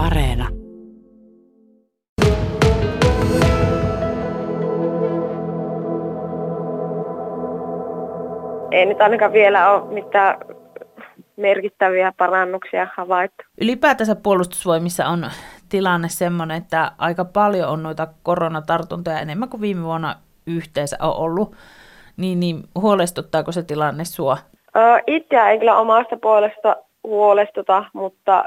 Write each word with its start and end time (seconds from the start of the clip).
Areena. 0.00 0.48
Ei 8.70 8.86
nyt 8.86 9.00
ainakaan 9.00 9.32
vielä 9.32 9.70
ole 9.70 9.94
mitään 9.94 10.38
merkittäviä 11.36 12.12
parannuksia 12.18 12.86
havaittu. 12.96 13.44
Ylipäätänsä 13.60 14.16
puolustusvoimissa 14.16 15.06
on 15.06 15.26
tilanne 15.68 16.08
sellainen, 16.08 16.56
että 16.56 16.92
aika 16.98 17.24
paljon 17.24 17.68
on 17.68 17.82
noita 17.82 18.06
koronatartuntoja 18.22 19.20
enemmän 19.20 19.48
kuin 19.48 19.60
viime 19.60 19.82
vuonna 19.82 20.14
yhteensä 20.46 20.96
on 21.00 21.16
ollut. 21.16 21.56
Niin, 22.16 22.40
niin 22.40 22.62
huolestuttaako 22.74 23.52
se 23.52 23.62
tilanne 23.62 24.04
sua? 24.04 24.38
Itseä 25.06 25.50
ei 25.50 25.58
kyllä 25.58 25.76
omasta 25.76 26.16
puolesta 26.16 26.76
huolestuta, 27.04 27.84
mutta 27.92 28.44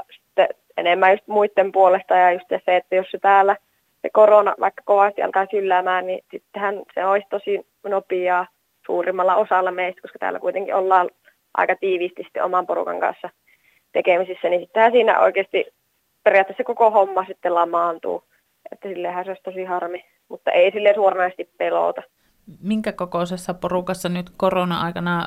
enemmän 0.76 1.10
just 1.10 1.26
muiden 1.26 1.72
puolesta 1.72 2.16
ja 2.16 2.32
just 2.32 2.48
se, 2.48 2.76
että 2.76 2.94
jos 2.94 3.06
se 3.10 3.18
täällä 3.18 3.56
se 4.02 4.10
korona 4.12 4.54
vaikka 4.60 4.82
kovasti 4.84 5.22
alkaa 5.22 5.46
sylläämään, 5.50 6.06
niin 6.06 6.24
sittenhän 6.30 6.82
se 6.94 7.06
olisi 7.06 7.26
tosi 7.30 7.66
nopeaa 7.88 8.46
suurimmalla 8.86 9.34
osalla 9.34 9.70
meistä, 9.70 10.00
koska 10.00 10.18
täällä 10.18 10.40
kuitenkin 10.40 10.74
ollaan 10.74 11.10
aika 11.54 11.76
tiiviisti 11.76 12.22
sitten 12.22 12.44
oman 12.44 12.66
porukan 12.66 13.00
kanssa 13.00 13.30
tekemisissä, 13.92 14.48
niin 14.48 14.60
sittenhän 14.60 14.92
siinä 14.92 15.20
oikeasti 15.20 15.66
periaatteessa 16.22 16.64
koko 16.64 16.90
homma 16.90 17.24
sitten 17.24 17.54
lamaantuu. 17.54 18.24
Että 18.72 18.88
silleenhän 18.88 19.24
se 19.24 19.30
olisi 19.30 19.42
tosi 19.42 19.64
harmi, 19.64 20.04
mutta 20.28 20.50
ei 20.50 20.70
sille 20.70 20.94
suoranaisesti 20.94 21.50
pelota. 21.58 22.02
Minkä 22.62 22.92
kokoisessa 22.92 23.54
porukassa 23.54 24.08
nyt 24.08 24.26
korona-aikana 24.36 25.26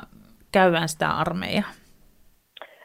käydään 0.52 0.88
sitä 0.88 1.08
armeijaa? 1.08 1.70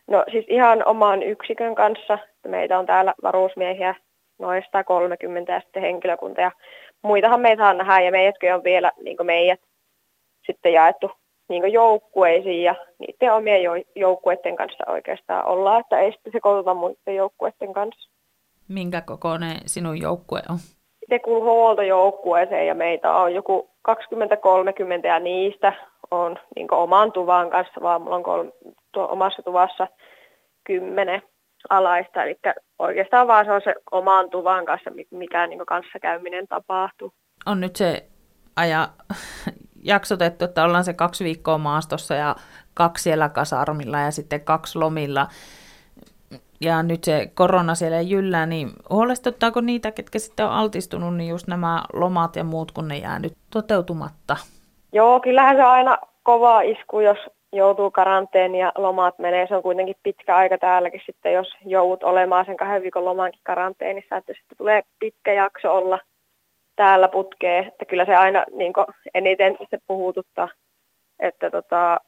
No 0.07 0.23
siis 0.31 0.45
ihan 0.49 0.87
oman 0.87 1.23
yksikön 1.23 1.75
kanssa. 1.75 2.19
Meitä 2.47 2.79
on 2.79 2.85
täällä 2.85 3.13
varuusmiehiä 3.23 3.95
noin 4.39 4.63
130 4.63 5.53
ja 5.53 5.59
sitten 5.59 5.81
henkilökunta. 5.81 6.41
Ja 6.41 6.51
muitahan 7.01 7.41
meitä 7.41 7.63
saa 7.63 7.73
nähdä 7.73 8.01
ja 8.01 8.11
meidätkö 8.11 8.55
on 8.55 8.63
vielä 8.63 8.91
niin 9.01 9.17
meidät 9.23 9.59
sitten 10.45 10.73
jaettu 10.73 11.11
niin 11.49 11.73
joukkueisiin 11.73 12.63
ja 12.63 12.75
niiden 12.99 13.33
omien 13.33 13.61
joukkueiden 13.95 14.55
kanssa 14.55 14.83
oikeastaan 14.87 15.45
ollaan, 15.45 15.79
että 15.79 15.99
ei 15.99 16.11
sitten 16.11 16.33
sekoituta 16.33 16.73
muiden 16.73 17.15
joukkueiden 17.15 17.73
kanssa. 17.73 18.09
Minkä 18.67 19.01
kokoinen 19.01 19.57
sinun 19.65 20.01
joukkue 20.01 20.41
on? 20.49 20.57
Se 21.09 21.19
kuuluu 21.19 21.43
huoltojoukkueeseen 21.43 22.67
ja 22.67 22.75
meitä 22.75 23.15
on 23.15 23.33
joku 23.33 23.69
20-30 23.89 23.93
ja 25.03 25.19
niistä 25.19 25.73
on 26.11 26.39
niin 26.55 26.73
oman 26.73 27.11
tuvan 27.11 27.49
kanssa, 27.49 27.81
vaan 27.81 28.01
mulla 28.01 28.15
on 28.15 28.23
kolme, 28.23 28.51
tuo 28.93 29.07
omassa 29.11 29.41
tuvassa 29.41 29.87
kymmenen 30.63 31.21
alaista, 31.69 32.23
eli 32.23 32.39
oikeastaan 32.79 33.27
vaan 33.27 33.45
se 33.45 33.51
on 33.51 33.61
se 33.63 33.75
oman 33.91 34.29
tuvan 34.29 34.65
kanssa, 34.65 34.91
mikä 35.11 35.47
niin 35.47 35.65
kanssakäyminen 35.67 36.47
tapahtuu. 36.47 37.13
On 37.45 37.61
nyt 37.61 37.75
se 37.75 38.05
aja 38.55 38.87
jaksotettu, 39.93 40.45
että 40.45 40.63
ollaan 40.63 40.83
se 40.83 40.93
kaksi 40.93 41.23
viikkoa 41.23 41.57
maastossa 41.57 42.15
ja 42.15 42.35
kaksi 42.73 43.03
siellä 43.03 43.29
kasarmilla 43.29 43.99
ja 43.99 44.11
sitten 44.11 44.41
kaksi 44.41 44.79
lomilla. 44.79 45.27
Ja 46.61 46.83
nyt 46.83 47.03
se 47.03 47.31
korona 47.33 47.75
siellä 47.75 48.01
jyllää, 48.01 48.45
niin 48.45 48.69
huolestuttaako 48.89 49.61
niitä, 49.61 49.91
ketkä 49.91 50.19
sitten 50.19 50.45
on 50.45 50.51
altistunut, 50.51 51.15
niin 51.15 51.29
just 51.29 51.47
nämä 51.47 51.83
lomat 51.93 52.35
ja 52.35 52.43
muut, 52.43 52.71
kun 52.71 52.87
ne 52.87 52.97
jää 52.97 53.19
nyt 53.19 53.33
toteutumatta? 53.49 54.37
Joo, 54.93 55.19
kyllähän 55.19 55.55
se 55.55 55.63
on 55.63 55.71
aina 55.71 55.97
kova 56.23 56.61
isku, 56.61 56.99
jos 56.99 57.17
joutuu 57.53 57.91
karanteeni 57.91 58.59
ja 58.59 58.71
lomat 58.75 59.19
menee. 59.19 59.47
Se 59.47 59.55
on 59.55 59.63
kuitenkin 59.63 59.95
pitkä 60.03 60.35
aika 60.35 60.57
täälläkin 60.57 61.01
sitten, 61.05 61.33
jos 61.33 61.47
joudut 61.65 62.03
olemaan 62.03 62.45
sen 62.45 62.57
kahden 62.57 62.81
viikon 62.81 63.05
lomankin 63.05 63.41
karanteenissa, 63.43 64.17
että 64.17 64.33
sitten 64.33 64.57
tulee 64.57 64.83
pitkä 64.99 65.33
jakso 65.33 65.75
olla– 65.75 65.99
täällä 66.75 67.07
putkee, 67.07 67.59
että 67.59 67.85
kyllä 67.85 68.05
se 68.05 68.15
aina 68.15 68.45
niin 68.51 68.73
eniten 69.13 69.57
se 69.69 69.77
puhututtaa, 69.87 70.49
että 71.19 71.51
tota, 71.51 71.99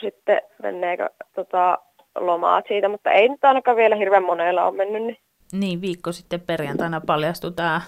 sitten 0.00 0.42
menneekö 0.62 1.10
tota, 1.34 1.78
lomaat 2.14 2.64
siitä, 2.68 2.88
mutta 2.88 3.10
ei 3.10 3.28
nyt 3.28 3.44
ainakaan 3.44 3.76
vielä 3.76 3.96
hirveän 3.96 4.24
monella 4.24 4.64
ole 4.64 4.76
mennyt. 4.76 5.02
Niin, 5.02 5.20
niin 5.52 5.80
viikko 5.80 6.12
sitten 6.12 6.40
perjantaina 6.40 7.00
paljastui 7.00 7.52
tämä 7.52 7.80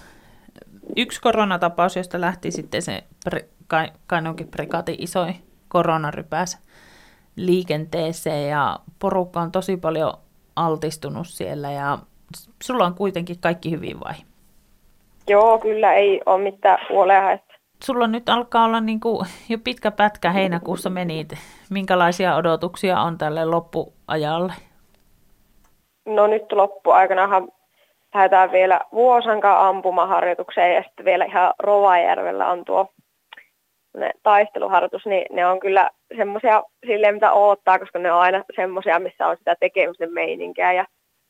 yksi 0.95 1.21
koronatapaus, 1.21 1.95
josta 1.95 2.21
lähti 2.21 2.51
sitten 2.51 2.81
se 2.81 3.03
kai, 3.67 3.87
Kainonkin 4.07 4.47
prikaatin 4.47 4.95
isoin 4.97 5.35
koronarypäs 5.69 6.59
liikenteeseen 7.35 8.49
ja 8.49 8.79
porukka 8.99 9.41
on 9.41 9.51
tosi 9.51 9.77
paljon 9.77 10.13
altistunut 10.55 11.27
siellä 11.27 11.71
ja 11.71 11.97
sulla 12.63 12.85
on 12.85 12.93
kuitenkin 12.93 13.39
kaikki 13.39 13.71
hyvin 13.71 13.99
vai? 13.99 14.13
Joo, 15.27 15.59
kyllä 15.59 15.93
ei 15.93 16.21
ole 16.25 16.43
mitään 16.43 16.79
huolea. 16.89 17.31
Että... 17.31 17.53
Sulla 17.83 18.07
nyt 18.07 18.29
alkaa 18.29 18.65
olla 18.65 18.81
niin 18.81 18.99
kuin 18.99 19.27
jo 19.49 19.57
pitkä 19.63 19.91
pätkä 19.91 20.31
heinäkuussa 20.31 20.89
menit. 20.89 21.33
Minkälaisia 21.69 22.35
odotuksia 22.35 23.01
on 23.01 23.17
tälle 23.17 23.45
loppuajalle? 23.45 24.53
No 26.05 26.27
nyt 26.27 26.51
loppuaikanahan 26.51 27.47
lähdetään 28.13 28.51
vielä 28.51 28.81
Vuosankaan 28.91 29.67
ampumaharjoitukseen 29.67 30.75
ja 30.75 30.83
sitten 30.83 31.05
vielä 31.05 31.25
ihan 31.25 31.53
Rovajärvellä 31.59 32.47
on 32.47 32.65
tuo 32.65 32.93
ne 33.97 34.11
taisteluharjoitus, 34.23 35.05
niin 35.05 35.25
ne 35.29 35.47
on 35.47 35.59
kyllä 35.59 35.89
semmoisia 36.17 36.63
silleen, 36.87 37.13
mitä 37.13 37.33
odottaa, 37.33 37.79
koska 37.79 37.99
ne 37.99 38.11
on 38.11 38.19
aina 38.19 38.43
semmoisia, 38.55 38.99
missä 38.99 39.27
on 39.27 39.37
sitä 39.37 39.55
tekemisen 39.59 40.13
meininkiä. 40.13 40.73
Ja 40.73 40.85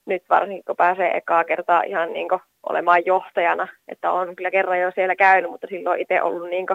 nyt 0.05 0.23
varsinkin 0.29 0.63
kun 0.65 0.75
pääsee 0.75 1.17
ekaa 1.17 1.43
kertaa 1.43 1.83
ihan 1.83 2.13
niin 2.13 2.27
olemaan 2.69 3.05
johtajana, 3.05 3.67
että 3.87 4.11
on 4.11 4.35
kyllä 4.35 4.51
kerran 4.51 4.79
jo 4.79 4.91
siellä 4.95 5.15
käynyt, 5.15 5.51
mutta 5.51 5.67
silloin 5.69 6.01
itse 6.01 6.21
ollut 6.21 6.49
niin 6.49 6.65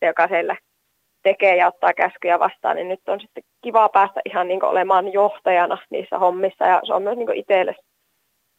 se, 0.00 0.06
joka 0.06 0.28
siellä 0.28 0.56
tekee 1.22 1.56
ja 1.56 1.66
ottaa 1.66 1.92
käskyjä 1.92 2.38
vastaan, 2.38 2.76
niin 2.76 2.88
nyt 2.88 3.08
on 3.08 3.20
sitten 3.20 3.42
kiva 3.62 3.88
päästä 3.88 4.20
ihan 4.24 4.48
niin 4.48 4.64
olemaan 4.64 5.12
johtajana 5.12 5.78
niissä 5.90 6.18
hommissa. 6.18 6.66
Ja 6.66 6.80
se 6.84 6.94
on 6.94 7.02
myös 7.02 7.16
niin 7.16 7.34
itselle 7.34 7.74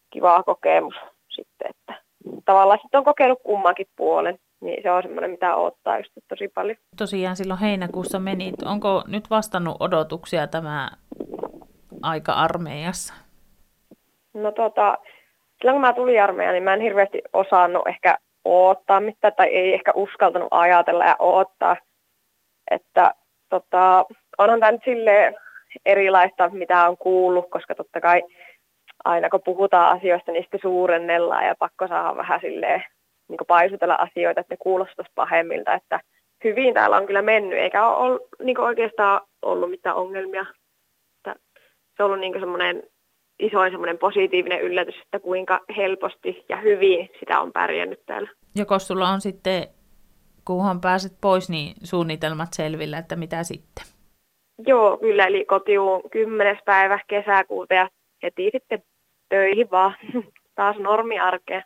kiva 0.09 0.43
kokemus 0.43 0.95
sitten, 1.29 1.69
että 1.69 2.03
tavallaan 2.45 2.79
sitten 2.81 2.97
on 2.97 3.03
kokenut 3.03 3.39
kummankin 3.43 3.88
puolen, 3.95 4.39
niin 4.61 4.83
se 4.83 4.91
on 4.91 5.03
semmoinen, 5.03 5.31
mitä 5.31 5.55
odottaa 5.55 5.97
just 5.97 6.11
tosi 6.27 6.47
paljon. 6.47 6.77
Tosiaan 6.97 7.35
silloin 7.35 7.59
heinäkuussa 7.59 8.19
meni. 8.19 8.53
Onko 8.66 9.03
nyt 9.07 9.29
vastannut 9.29 9.77
odotuksia 9.79 10.47
tämä 10.47 10.89
aika 12.01 12.33
armeijassa? 12.33 13.13
No 14.33 14.51
tota, 14.51 14.97
silloin 15.57 15.75
kun 15.75 15.81
mä 15.81 15.94
tulin 15.94 16.23
armeijaan, 16.23 16.53
niin 16.53 16.63
mä 16.63 16.73
en 16.73 16.81
hirveästi 16.81 17.21
osannut 17.33 17.88
ehkä 17.88 18.17
odottaa 18.45 19.00
mitään, 19.00 19.33
tai 19.38 19.47
ei 19.47 19.73
ehkä 19.73 19.91
uskaltanut 19.95 20.47
ajatella 20.51 21.05
ja 21.05 21.16
odottaa. 21.19 21.77
Että 22.71 23.13
tota, 23.50 24.05
onhan 24.38 24.59
tämä 24.59 24.71
nyt 24.71 24.81
silleen 24.85 25.35
erilaista, 25.85 26.50
mitä 26.50 26.89
on 26.89 26.97
kuullut, 26.97 27.50
koska 27.50 27.75
totta 27.75 28.01
kai 28.01 28.23
aina 29.05 29.29
kun 29.29 29.41
puhutaan 29.45 29.97
asioista, 29.97 30.31
niin 30.31 30.44
sitten 30.44 30.59
suurennellaan 30.63 31.45
ja 31.45 31.55
pakko 31.59 31.88
saada 31.88 32.16
vähän 32.16 32.39
silleen 32.41 32.83
niin 33.31 33.47
paisutella 33.47 33.96
asioita, 33.96 34.42
että 34.42 34.53
ne 34.53 34.58
kuulostaisi 34.58 35.12
pahemmilta, 35.16 35.74
että 35.74 36.00
hyvin 36.44 36.74
täällä 36.74 36.97
on 36.97 37.08
kyllä 37.08 37.22
mennyt, 37.22 37.59
eikä 37.59 37.88
ole 37.88 37.97
ollut, 37.97 38.22
niin 38.44 38.59
oikeastaan 38.59 39.22
ollut 39.42 39.69
mitään 39.69 39.96
ongelmia. 39.96 40.46
Että 41.18 41.40
se 41.97 42.03
on 42.03 42.06
ollut 42.06 42.19
niin 42.19 42.40
semmoinen 42.40 42.84
isoin 43.40 43.72
semmoinen 43.72 43.97
positiivinen 43.97 44.62
yllätys, 44.62 44.96
että 45.03 45.19
kuinka 45.19 45.59
helposti 45.78 46.46
ja 46.50 46.58
hyvin 46.58 47.09
sitä 47.19 47.40
on 47.40 47.52
pärjännyt 47.52 48.06
täällä. 48.06 48.30
Joko 48.56 48.80
sulla 48.80 49.09
on 49.09 49.22
sitten, 49.22 49.68
kunhan 50.46 50.81
pääset 50.81 51.12
pois, 51.22 51.50
niin 51.50 51.75
suunnitelmat 51.84 52.50
selvillä, 52.53 52.98
että 52.98 53.16
mitä 53.16 53.44
sitten? 53.44 53.86
Joo, 54.68 54.98
kyllä, 54.98 55.25
eli 55.25 55.46
kotiuun 55.46 56.09
10. 56.12 56.58
päivä 56.66 57.00
kesäkuuta 57.08 57.74
ja 57.74 57.90
heti 58.24 58.50
sitten 58.52 58.84
töihin 59.30 59.72
vaan 59.72 59.96
taas 60.56 60.77
normiarkeen. 60.77 61.63